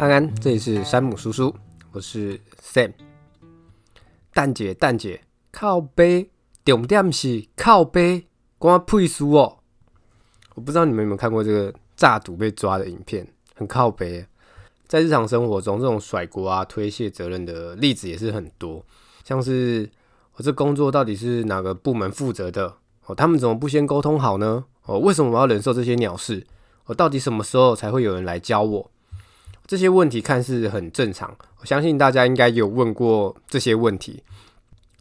[0.00, 1.54] 安安，这里是山姆叔叔，
[1.92, 2.90] 我是 Sam。
[4.32, 5.20] 蛋姐，蛋姐，
[5.52, 6.30] 靠背，
[6.64, 8.26] 重点是靠背，
[8.58, 9.58] 关屁事哦。
[10.54, 14.24] 我不知道你们有没有看过这个炸赌被抓的影片，很靠背。
[14.88, 18.82] 在日常生活中，这种甩锅啊、推卸责任的例子也是很多，
[19.22, 19.86] 像是
[20.36, 22.74] 我这工作到底是哪个部门负责的？
[23.04, 24.64] 哦，他们怎么不先沟通好呢？
[24.86, 26.46] 哦，为什么我要忍受这些鸟事？
[26.86, 28.90] 我到底什么时候才会有人来教我？
[29.70, 34.20] 这些问题看似很正常，我相信大家应该有问过这些问题，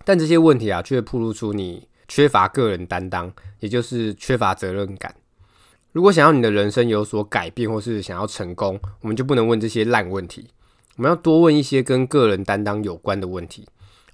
[0.05, 5.15] 但这些问题啊，却暴露出你缺乏个人担当，也就是缺乏责任感。
[5.91, 10.51] 如果想要你的人生有所改变，或是想要成功，我们就不能问这些烂问题，
[10.97, 13.67] 我们要多问一些跟个人担当有关的问题。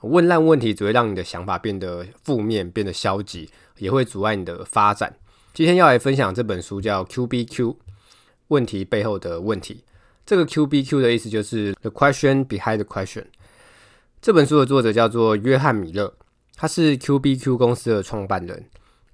[0.04, 5.18] 问烂问题只会让你的想法变得负面，变得消极，也会阻碍你的发展。
[5.54, 7.74] 今天要来分享这本书，叫《QBQ》，
[8.48, 9.84] 问题背后的问题。
[10.26, 13.26] 这个 QBQ 的意思就是 The Question Behind the Question。
[14.20, 16.12] 这本书的作者叫做约翰米勒，
[16.56, 18.66] 他是 QBQ 公司的创办人。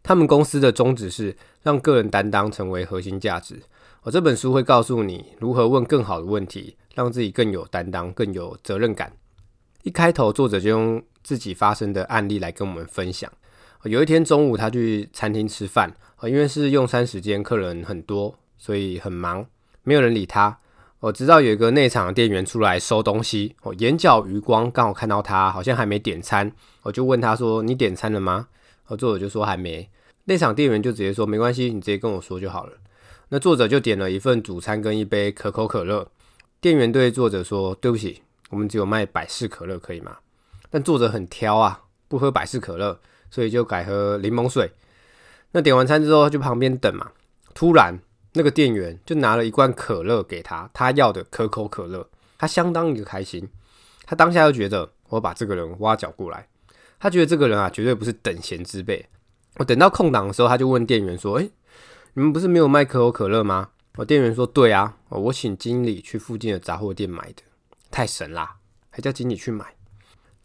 [0.02, 3.62] 他们公司的宗旨是让个人担当成为核心价值。
[4.04, 9.12] 我这本书会告诉你如何问更好的问题，让自己更有担当、更有责任感。
[9.84, 13.30] 一开头，作者就用自己发生的案例来跟我们分享。
[13.84, 19.46] 有一天中午，他去餐厅吃饭，因为是用餐时间，客人很多，所以很忙，
[19.84, 20.58] 没有人理他。
[21.02, 26.52] 我知道有一个内场的店员出来收东西，我眼角余光刚好看到他，好像还没点餐，
[26.84, 28.48] 我就问他说：“你点餐了吗？”
[28.86, 29.90] 我作者就说还没。
[30.26, 32.74] 内场店员就直接说：“没关系，你直接跟我说就好了。”
[33.30, 36.08] 那作者就点了一份主餐跟一杯可口可乐。
[36.60, 38.22] 店员对作者说：“对不起，
[38.52, 40.18] 我们只有卖百事可乐，可以吗？”
[40.70, 43.00] 但作者很挑啊，不喝百事可乐，
[43.32, 44.72] 所以就改喝柠檬水。
[45.54, 47.10] 那点完餐之后就旁边等嘛，
[47.56, 48.00] 突然。
[48.34, 53.50] 那个店员就拿了一罐可乐给他，他要的可口可乐，他相当一个开心。
[54.06, 56.48] 他当下就觉得，我把这个人挖角过来。
[57.00, 59.06] 他觉得这个人啊，绝对不是等闲之辈。
[59.58, 61.50] 我等到空档的时候，他就问店员说：“哎，
[62.14, 67.44] 你们不是没有卖可口可乐吗？”我店员说：“对啊，我请经理去附近的杂货店买的。”
[67.92, 68.56] 太神啦，
[68.90, 69.76] 还叫经理去买。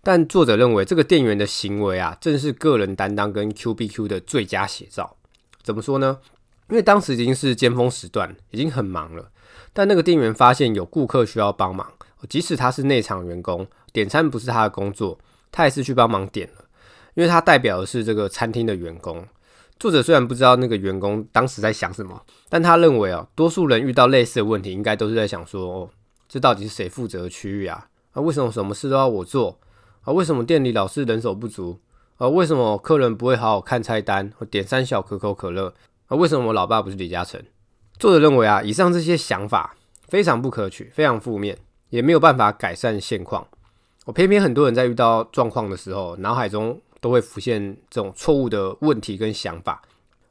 [0.03, 5.17] 但作者认为，这个店员的行为啊，正是个人担当跟 QBQ 的最佳写照。
[5.63, 6.19] 怎么说呢？
[6.69, 9.31] 因为当时已经是尖峰时段，已经很忙了。
[9.73, 11.93] 但那个店员发现有顾客需要帮忙，
[12.29, 15.19] 即使他是内场员工，点餐不是他的工作，
[15.53, 16.65] 他也是去帮忙点了。
[17.15, 19.27] 因为他代表的是这个餐厅的员工。
[19.79, 25.91] 作者虽然不知道那个员工当时在想什么，但他认为啊，多数人遇到类似的问题，应该都是在想说：哦，
[26.29, 27.89] 这到底是谁负责的区域啊？
[28.13, 29.59] 啊，为什么什么事都要我做？
[30.03, 31.79] 啊，为什么店里老是人手不足？
[32.17, 35.75] 啊，为什么客人不会好好看菜单，点三小可口可乐？
[36.09, 37.43] 啊，为什么我老爸不是李嘉诚？
[37.99, 39.75] 作者认为啊，以上这些想法
[40.07, 41.59] 非常不可取，非常负面，
[41.91, 43.45] 也没有办法改善现况。
[44.05, 49.83] 我偏偏很多人在遇到状况的时候，脑海中都会浮现这种错误的问题跟想法。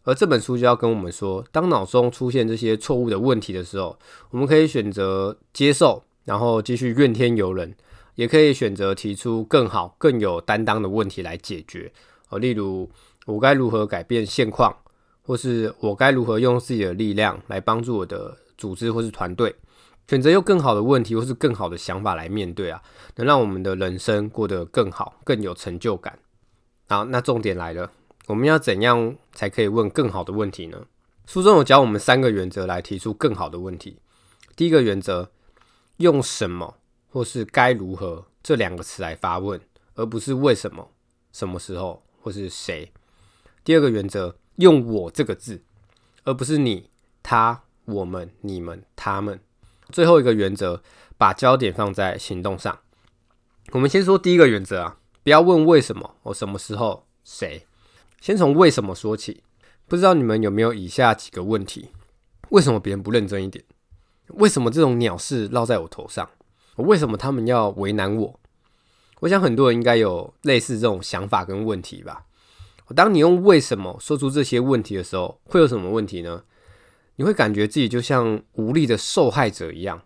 [0.04, 4.00] 而这本书就要跟我们说，当脑中出现这些错误的问题的时候，
[4.30, 7.76] 我们可以选择接受，然后继续怨天尤人，
[8.16, 11.92] 也可以选择提出更好、更有担当的问题来解决。
[12.30, 12.90] 呃，例如
[13.26, 14.74] 我该如何改变现况？
[15.26, 19.56] 或是我该如何用自己的力量来帮助我的组织或是团队，
[20.08, 22.80] 选择用更好的问题或是更好的想法来面对啊，
[23.16, 26.20] 能让我们的人生过得更好，更有成就感。
[26.88, 27.92] 好，那重点来了，
[28.28, 30.86] 我们要怎样才可以问更好的问题呢？
[31.26, 33.98] 书中有教我们三个原则来提出更好的问题。
[34.56, 35.32] 第一个原则，
[35.98, 36.76] 用什么
[37.10, 39.60] 或是该如何这两个词来发问，
[39.96, 40.92] 而不是为什么、
[41.32, 42.92] 什么时候或是谁。
[43.64, 44.36] 第二个原则。
[44.58, 45.64] 用“我”这个字，
[46.24, 46.90] 而不是你、
[47.22, 49.40] 他、我们、你们、他们。
[49.92, 50.82] 最后一个原则，
[51.18, 52.80] 把焦点放在行动上。
[53.72, 57.66] 我们先说第一个原则啊，不要问为什么、我什么时候、谁。
[58.20, 59.44] 先从为什么说起。
[59.88, 61.90] 不知道你们有没有以下几个问题：
[62.50, 63.64] 为什么别人不认真一点？
[64.30, 66.28] 为什么这种鸟事落在我头上？
[66.78, 68.40] 为什么他们要为难我？
[69.20, 72.26] 我想很多人应该有类似这种想法跟问题吧。
[72.94, 76.44] 当你用“为什么”说出这些问题的时候，会有什么问题呢？
[77.16, 80.04] 你会感觉自己就像无力的受害者一样。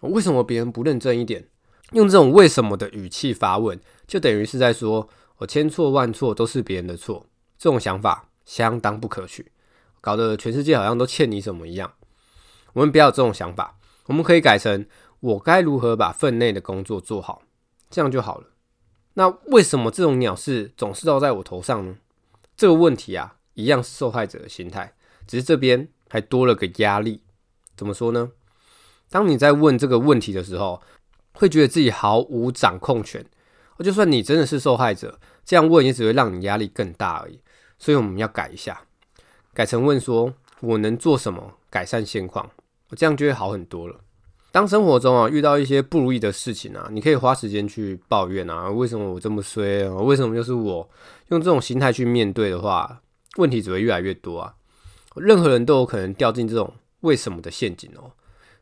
[0.00, 1.48] 为什么别人不认真一点？
[1.92, 5.08] 用这种“为什么”的语气发问，就等于是在说
[5.38, 7.24] 我千错万错都是别人的错。
[7.56, 9.50] 这种想法相当不可取，
[10.00, 11.92] 搞得全世界好像都欠你什么一样。
[12.74, 14.84] 我们不要这种想法，我们可以改成
[15.20, 17.42] 我该如何把分内的工作做好，
[17.88, 18.48] 这样就好了。
[19.14, 21.96] 那为什么这种鸟事总是落在我头上呢？
[22.58, 24.92] 这个问题啊，一样是受害者的心态，
[25.28, 27.22] 只是这边还多了个压力。
[27.76, 28.32] 怎么说呢？
[29.08, 30.82] 当你在问这个问题的时候，
[31.34, 33.24] 会觉得自己毫无掌控权。
[33.78, 37.40] 就算你真的是受害者，这样问也只会让你压力更大而已。
[37.78, 38.82] 所以我们要改一下，
[39.54, 42.50] 改成问说：“我能做什么改善现况？”
[42.90, 44.00] 我这样就会好很多了。
[44.50, 49.94] 当生活中啊遇到一些不如意的事情啊，你可以花时间去抱怨啊，为什么我这么衰啊？
[49.96, 50.88] 为什么就是我？
[51.28, 53.02] 用这种心态去面对的话，
[53.36, 54.54] 问题只会越来越多啊。
[55.16, 58.10] 任何人都有可能掉进这种为什么的陷阱哦。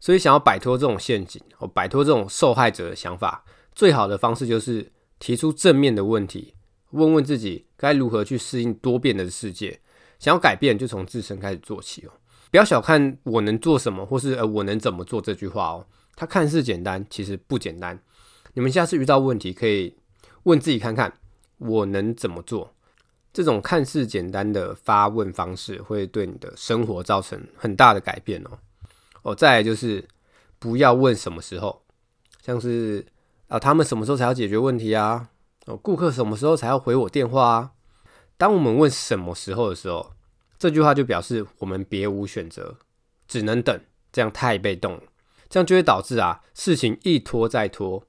[0.00, 3.44] 所以想要摆脱这种陷阱，哦，摆脱这种受害者的想法，
[3.75, 6.55] 最好的方式就是提出正面的问题，
[6.91, 9.79] 问问自己该如何去适应多变的世界。
[10.19, 12.11] 想要改变，就从自身开始做起哦。
[12.56, 15.87] 不要小看我能做什么，或是呃我能怎么做这句话哦。
[16.14, 18.03] 它看似简单，其实不简单。
[18.55, 19.94] 你们下次遇到问题，可以
[20.44, 21.12] 问自己看看，
[21.58, 22.75] 我能怎么做？
[23.31, 28.59] 这种看似简单的发问方式，会对你的生活造成很大的改变哦。
[29.20, 30.02] 哦，再来就是
[30.59, 31.82] 不要问什么时候，
[32.41, 33.05] 像是
[33.49, 35.29] 啊，他们什么时候才要解决问题啊？
[35.67, 37.73] 哦，顾客什么时候才要回我电话啊？
[38.38, 40.12] 当我们问什么时候的时候，
[40.58, 42.76] 这句话就表示我们别无选择，
[43.29, 43.81] 只能等，
[44.12, 45.03] 这样太被动了，
[45.49, 48.03] 这样就会导致啊，事情一拖再拖，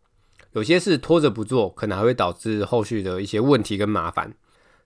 [0.54, 4.34] 有些事拖着不做，可能还会导致后续的一些问题跟麻烦。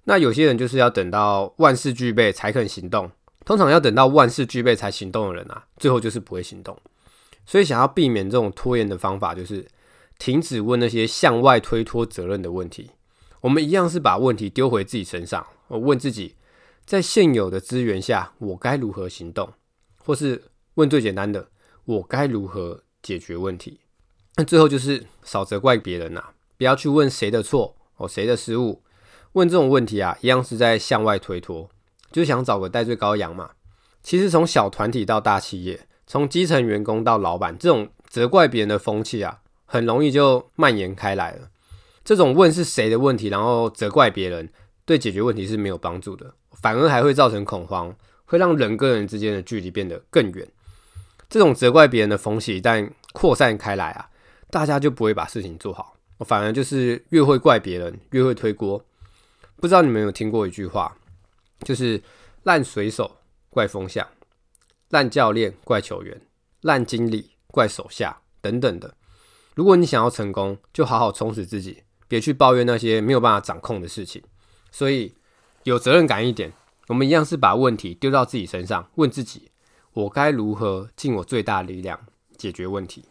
[0.05, 3.11] 那有些人就是要等到万事俱备才肯行动。
[3.43, 6.77] 通常要等到万事俱备才行动的人啊，最后就是不会行动。
[7.45, 9.67] 所以想要避免这种拖延的方法，就是
[10.19, 12.91] 停止问那些向外推脱责任的问题。
[13.41, 16.35] 我们一样是把问题丢回自己身上，问自己，
[16.85, 19.53] 在现有的资源下，我该如何行动？
[20.03, 20.43] 或是
[20.75, 21.49] 问最简单的，
[21.85, 23.79] 我该如何解决问题？
[24.35, 28.81] 那最后就是少责怪别人啊，不要去问谁的错哦，谁的失误。
[29.33, 31.69] 问这种问题啊，一样是在向外推脱。
[32.11, 33.51] 就想找个代罪羔羊嘛。
[34.03, 41.49] 其实从小团体到大企业，从基层员工到老板，这种责怪别人的风气啊，很容易就蔓延开来了。
[42.03, 44.51] 这种问是谁的问题，然后责怪别人，
[44.85, 47.95] 对解决问题是没有帮助的，反而还会造成恐慌，
[48.25, 50.47] 会让人跟人之间的距离变得更远。
[51.29, 54.09] 这种责怪别人的风气一旦扩散开来啊，
[54.49, 55.95] 大家就不会把事情做好，
[56.25, 58.83] 反而就是越会怪别人，越会推锅。
[59.55, 60.97] 不知道你们有听过一句话？
[61.63, 62.01] 就是
[62.43, 63.17] 烂水手
[63.49, 64.05] 怪风向，
[64.89, 66.19] 烂教练怪球员，
[66.61, 68.95] 烂经理怪手下等等的。
[69.53, 74.23] 如果你想要成功，就好好充实自己，别去抱怨那些没有办法掌控的事情。
[74.71, 75.13] 所以
[75.63, 76.53] 有责任感一点，
[76.87, 79.51] 我们一样是把问题丢到自己身上，问自己：
[79.93, 81.99] 我该如何尽我最大力量
[82.37, 83.05] 解决问题？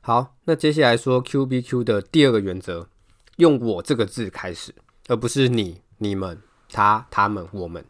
[0.00, 2.88] 好，那接下来说 Q B Q 的第二个原则，
[3.36, 4.74] 用我这个字开始，
[5.08, 6.42] 而不是你、你们。
[6.74, 7.84] 他、他们、我们，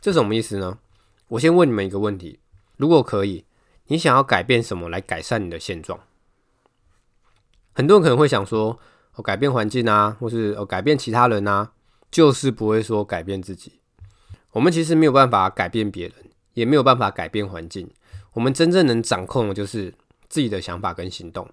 [0.00, 0.78] 这什么意思呢？
[1.28, 2.40] 我先问你们一个问题：
[2.78, 3.44] 如果可以，
[3.88, 6.00] 你想要改变什么来改善你的现状？
[7.74, 8.78] 很多人可能会想说
[9.16, 11.72] ：“哦，改变环境啊，或是哦，改变其他人啊，
[12.12, 13.80] 就是不会说改变自己。”
[14.52, 16.14] 我们其实没有办法改变别人，
[16.54, 17.90] 也没有办法改变环境。
[18.34, 19.92] 我们真正能掌控的就是
[20.28, 21.48] 自己的想法跟行动。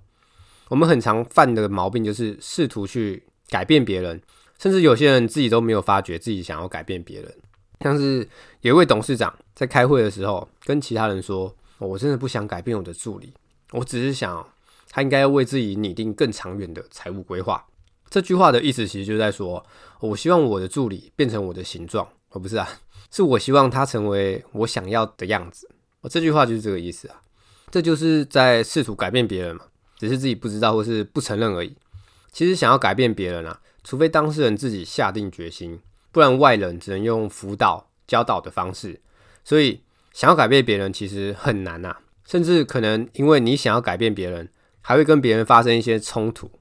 [0.67, 4.21] 我们很常犯的毛病就是试图去改变别人。
[4.59, 7.33] 甚至有些人自己都没有发觉自己想要改变别人，
[7.79, 8.27] 像是
[8.59, 13.33] 有一位董事长在开会的时候跟其他人说：“我真的不想改变我的助理，
[13.71, 14.45] 我只是想
[14.89, 17.65] 他应该要为自己拟定更长远的财务规划。”
[18.09, 19.65] 这句话的意思其实就在说
[20.01, 22.67] ：“我希望我的助理变成我的形状，而不是啊，
[23.11, 25.69] 是我希望他成为我想要的样子。”
[26.09, 27.21] 这句话就是这个意思啊，
[27.69, 29.65] 这就是在试图改变别人嘛，
[29.97, 31.75] 只是自己不知道或是不承认而已。
[32.31, 33.59] 其实想要改变别人啊。
[33.81, 35.79] 除非当事人自己下定决心，
[36.11, 38.99] 不然外人只能用辅导、教导的方式。
[39.43, 39.81] 所以，
[40.13, 44.49] 想要改变别人其实很难啊，甚至可能因为你想要改变别人，
[44.81, 46.51] 还会跟别人发生一些冲突。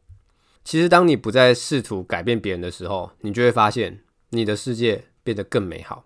[0.68, 6.04] 其实，当你不再试图改变别人的时候，你就会发现你的世界变得更美好，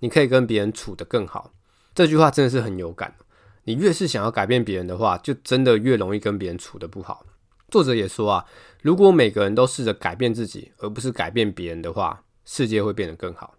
[0.00, 1.54] 你可以跟别人处得更好。
[1.94, 3.16] 这句话真的是很有感。
[3.64, 7.24] 你越是想要改变别人的话，就真的越容易跟别人处得不好。
[7.70, 8.44] 作者也说啊，
[8.82, 13.54] 如果每个人都试着改变自己，而不是改变别人的话，世界会变得更好。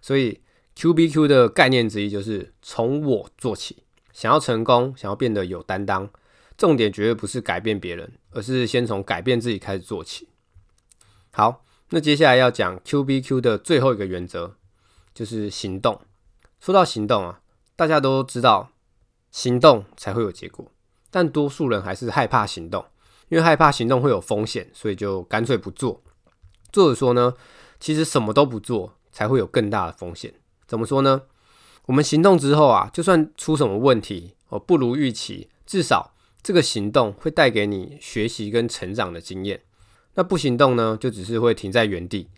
[0.00, 0.40] 所以
[0.74, 3.84] Q B Q 的概念之一就是从我做起。
[4.12, 6.10] 想要成功，想要变得有担当，
[6.62, 10.28] 重点绝对不是改变别人，而是先从改变自己开始做起。
[11.32, 14.54] 好，那接下来要讲 Q B Q 的最后一个原则，
[15.12, 16.00] 就是行动。
[16.60, 17.40] 说到行动啊，
[17.74, 18.70] 大家都知道，
[19.32, 20.70] 行动才会有结果，
[21.10, 22.86] 但多数人还是害怕行动。
[23.28, 26.00] 因为害怕行动会有风险，所以就干脆不做。
[26.70, 27.34] 作者说呢，
[27.80, 30.32] 其实什么都不做才会有更大的风险。
[30.68, 31.22] 怎么说呢？
[31.86, 39.60] 我们行动之后啊，就算出什么问题哦，不如预期，至少这个行动会带给你学习跟成长的经验。
[40.14, 42.28] 那不行动呢，就只是会停在原地。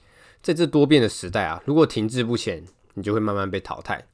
[0.43, 2.63] 在这多变的时代啊，如果停滞不前，
[2.95, 4.07] 你就会慢慢被淘汰。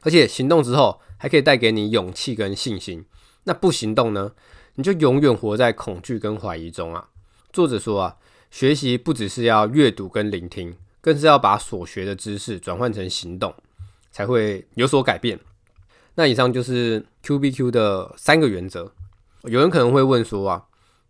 [0.00, 3.04] 而且行动之后，还可以带给你勇气跟信心。
[3.44, 4.32] 那不行动呢，
[4.76, 7.08] 你就永远活在恐惧跟怀疑中啊。
[7.52, 8.16] 作者说啊，
[8.50, 13.54] 学习不只是要阅读跟聆听，更是要把所学的知识转换成行动，
[14.10, 15.38] 才会有所改变。
[16.14, 18.90] 那以上就是 Q B Q 的三个原则。
[19.46, 20.64] 有人可能会问说啊，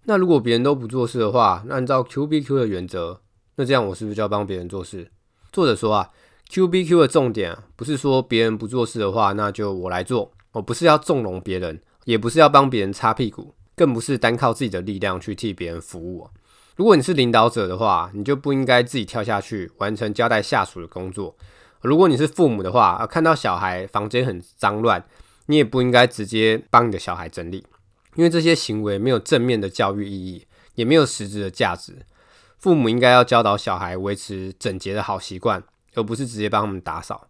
[0.04, 3.20] 那如果别人都不做事的话，那按照 Q B Q 的原则，
[3.56, 5.10] 那这样我是不是就要帮别人做事？
[5.52, 6.10] 作者说啊
[6.50, 10.32] ，Q B Q 的重点啊，不是说别人不做事的话，那就我来做。
[10.52, 16.28] 我不是要纵容别人，也不是要帮别人擦屁股，更不是单靠自己的力量去替别人服务。
[16.76, 21.36] 如果你是领导者的话，你就不应该自己跳下去完成交代下属的工作。
[21.82, 25.04] 如果你是父母的话，看到小孩房间很脏乱，
[25.46, 27.64] 你也不应该直接帮你的小孩整理。
[28.14, 32.06] 因为这些行为没有正面的教育意义，也没有实质的价值。
[32.58, 35.62] 父母应该要教导小孩维持整洁的好习惯，
[35.94, 37.28] 而不是直接帮他们打扫。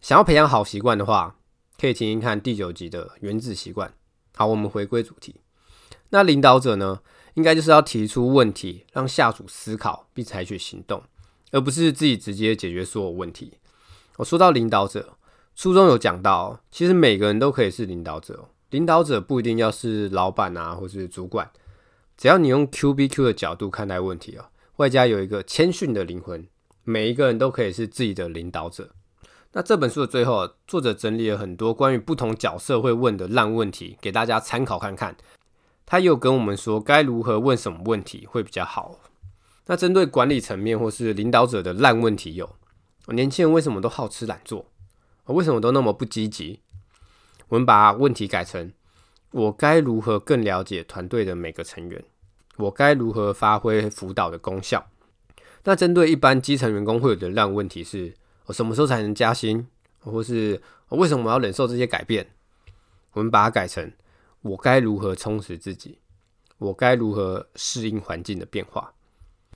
[0.00, 1.36] 想要培养好习惯的话，
[1.80, 3.92] 可以听听看第九集的原子习惯。
[4.34, 5.36] 好，我们回归主题。
[6.10, 7.00] 那领导者呢，
[7.34, 11.02] 应该就是要提出问题，让下属思考并采取行动，
[11.52, 13.58] 而不是自己直接解决所有问题。
[14.16, 15.16] 我说到领导者，
[15.54, 18.48] 书中有讲到，其实每个人都可以是领导者。
[18.74, 21.48] 领导者不一定要是老板啊，或是主管，
[22.16, 26.44] 只要你用 QBQ 的角度看待问题啊，外加有一个谦逊的灵魂，
[26.82, 28.90] 每一个人都可以是自己的领导者。
[29.52, 35.16] 那这本书的最后，作者整理了很多关于不同角色会问的烂问题，给大家参考看看。
[35.86, 38.98] 他又跟我们说该如何问什么问题会比较好。
[39.66, 42.56] 那针对管理层面或是领导者的烂问题有：
[43.06, 44.66] 年轻人为什么都好吃懒做？
[45.26, 46.58] 为什么都那么不积极？
[47.48, 48.72] 我们把问题改成：
[49.30, 52.02] 我该如何更了解团队的每个成员？
[52.56, 54.86] 我该如何发挥辅导的功效？
[55.64, 58.14] 那针对一般基层员工会有的烂问题是：
[58.46, 59.66] 我什么时候才能加薪？
[60.00, 62.26] 或是我为什么要忍受这些改变？
[63.12, 63.92] 我们把它改成：
[64.42, 65.98] 我该如何充实自己？
[66.58, 68.92] 我该如何适应环境的变化？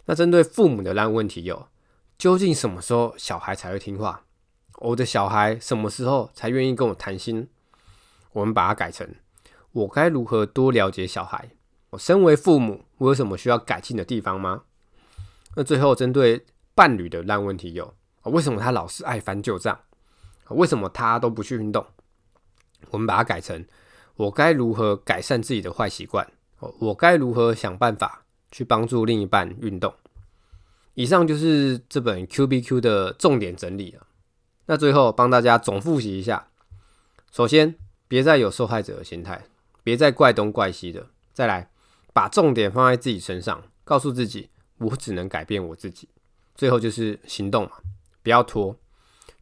[0.07, 1.69] 那针对父母的烂问题有：
[2.17, 4.25] 究竟什么时候小孩才会听话？
[4.79, 7.49] 我的小孩什么时候才愿意跟我谈心？
[8.33, 9.09] 我们把它改成：
[9.73, 11.51] 我该如何多了解小孩？
[11.91, 14.65] 我身为父母，我有什么需要改进的地方吗？
[15.57, 16.45] 那最后针对
[16.75, 17.95] 伴侣的烂问题有：
[18.25, 19.81] 为什么他老是爱翻旧账？
[20.51, 21.87] 为什么他都不去运动？
[22.91, 23.65] 我们把它改成：
[24.17, 26.31] 我该如何改善自己的坏习惯？
[26.79, 29.95] 我该如何想办法去帮助另一半运动？
[30.95, 34.07] 以上就是这本 QBQ 的重点整理了。
[34.67, 36.49] 那最后帮大家总复习一下：
[37.33, 37.75] 首先。
[38.09, 39.45] 别再有受害者的心态，
[39.85, 41.07] 别再怪东怪西的。
[41.33, 41.71] 再来，
[42.13, 44.49] 把重点放在自己身上，告诉自己，
[44.79, 46.09] 我只能改变我自己。
[46.55, 47.73] 最后就是行动嘛，
[48.23, 48.77] 不要拖，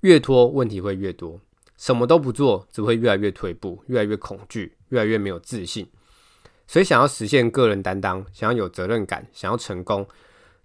[0.00, 1.40] 越拖问题会越多。
[1.78, 5.88] 什么都不做，只会越来越退步，越来越恐惧，越来越没有自信。
[6.66, 10.06] 所以，想要实现个人担当，想要有责任感，想要成功，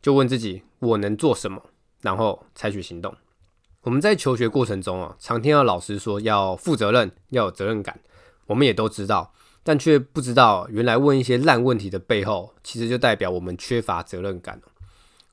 [0.01, 1.61] 就问自己，我能做什么，
[2.01, 3.15] 然后采取行动。
[3.83, 7.99] 我们在求学过程中啊，常听到老师说要负责任，要有责任感。
[8.45, 9.33] 我们也都知道，
[9.63, 14.61] 但却不知道原来问一些烂问题的背后，其实就代表我们缺乏责任感。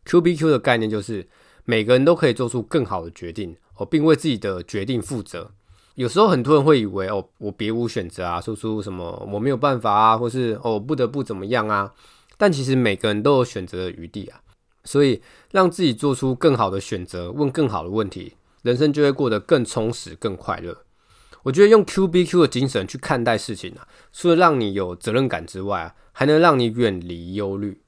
[0.07, 1.29] QBQ 的概念就是
[1.67, 5.51] 每个人都可以做出更好的决定哦，并为自己的决定负责。
[5.97, 11.93] 有时候很多人会以为哦，我别无选择啊，说出什么我没有办法啊，或是哦不得不怎么样啊。
[12.39, 14.41] 但其实每个人都有选择的余地啊。
[14.85, 20.85] 所以，让自己做出更好的选择，问更好的问题，人生就会过得更充实、更快乐。
[21.45, 27.81] 我觉得用 QBQ 的精神去看待事情啊，除了让你有责任感之外啊，还能让你远离忧虑。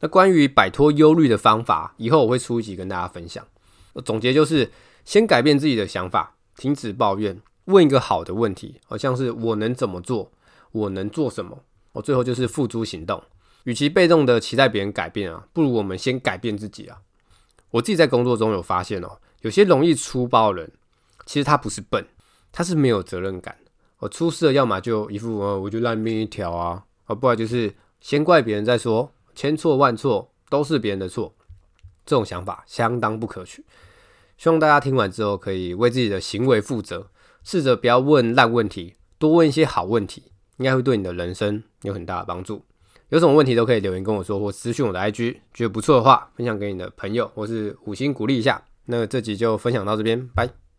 [0.00, 3.44] 那关于摆脱忧虑的方法，以后我会出一集跟大家分享。
[4.04, 4.70] 总结就是，
[5.04, 10.30] 先改变自己的想法，停止抱怨，问一个好的问题，好像是我能怎么做，
[10.72, 11.64] 我能做什么？
[11.92, 13.22] 我最后就是付诸行动。
[13.64, 16.98] 与其被动的期待别人改变啊，不如我们先改变自己啊。
[17.72, 20.72] 我自己在工作中有发现哦，有些容易粗暴的人，
[21.26, 22.06] 其实他不是笨，
[22.52, 23.56] 他是没有责任感。
[23.98, 31.34] 我出事了，要么就一副呃，我就烂命一条啊，啊，不然就是先怪别人再说，千错万错都是别人的错。
[32.06, 33.64] 这种想法相当不可取。
[34.36, 37.08] 希望大家听完之后可以为自己的行为负责，
[37.44, 42.64] 试着不要问烂问题，多问一些好问题，应该会对你的人生有很大的帮助。
[43.10, 48.62] 有什么问题都可以留言跟我说，或私讯我的 IG，觉得不错的话，分享给你的朋友，或是五星鼓励一下。
[48.90, 50.69] 那这集就分享到这边，拜。